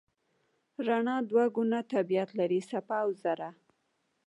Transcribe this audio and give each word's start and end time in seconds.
رڼا 0.87 1.15
دوه 1.29 1.45
ګونه 1.55 1.79
طبیعت 1.93 2.29
لري: 2.39 2.59
څپه 2.69 2.95
او 3.03 3.09
ذره. 3.23 3.49